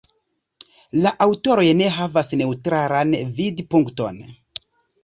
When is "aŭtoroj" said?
1.25-1.67